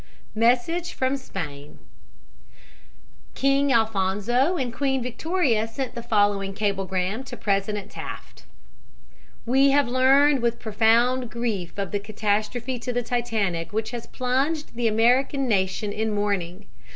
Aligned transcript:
MESSAGE 0.33 0.97
PROM 0.97 1.15
SPAIN 1.15 1.77
King 3.35 3.71
Alfonso 3.71 4.57
and 4.57 4.73
Queen 4.73 5.03
Victoria 5.03 5.67
sent 5.67 5.93
the 5.93 6.01
following 6.01 6.55
cablegram 6.55 7.23
to 7.25 7.37
President 7.37 7.91
Taft: 7.91 8.45
"We 9.45 9.69
have 9.69 9.87
learned 9.87 10.39
with 10.41 10.57
profound 10.57 11.29
grief 11.29 11.77
of 11.77 11.91
the 11.91 11.99
catastrophe 11.99 12.79
to 12.79 12.91
the 12.91 13.03
Titanic, 13.03 13.71
which 13.73 13.91
has 13.91 14.07
plunged 14.07 14.73
the 14.73 14.87
American 14.87 15.47
nation 15.47 15.91
in 15.93 16.09
mourning. 16.11 16.65